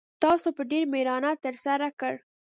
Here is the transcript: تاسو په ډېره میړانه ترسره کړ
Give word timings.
تاسو 0.23 0.47
په 0.57 0.61
ډېره 0.71 0.89
میړانه 0.93 1.31
ترسره 1.43 1.87
کړ 1.99 2.13